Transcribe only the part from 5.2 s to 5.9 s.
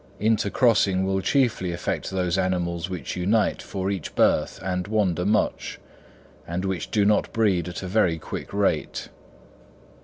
much,